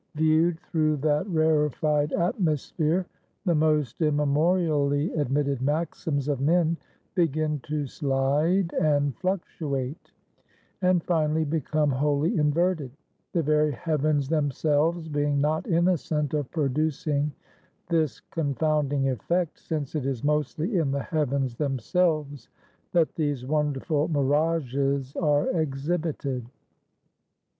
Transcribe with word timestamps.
Viewed 0.15 0.59
through 0.59 0.97
that 1.05 1.27
rarefied 1.27 2.11
atmosphere 2.11 3.05
the 3.45 3.53
most 3.53 4.01
immemorially 4.01 5.13
admitted 5.13 5.61
maxims 5.61 6.27
of 6.27 6.41
men 6.41 6.75
begin 7.13 7.59
to 7.59 7.85
slide 7.85 8.73
and 8.73 9.15
fluctuate, 9.17 10.11
and 10.81 11.03
finally 11.03 11.45
become 11.45 11.91
wholly 11.91 12.35
inverted; 12.35 12.89
the 13.33 13.43
very 13.43 13.73
heavens 13.73 14.27
themselves 14.27 15.07
being 15.07 15.39
not 15.39 15.67
innocent 15.67 16.33
of 16.33 16.49
producing 16.49 17.31
this 17.89 18.21
confounding 18.21 19.07
effect, 19.07 19.59
since 19.59 19.93
it 19.93 20.07
is 20.07 20.23
mostly 20.23 20.77
in 20.79 20.89
the 20.89 21.03
heavens 21.03 21.57
themselves 21.57 22.49
that 22.91 23.13
these 23.13 23.45
wonderful 23.45 24.07
mirages 24.07 25.15
are 25.15 25.47
exhibited. 25.49 26.47